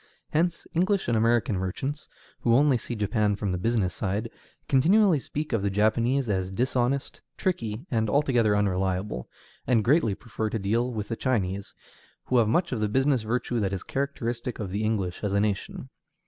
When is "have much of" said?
12.39-12.79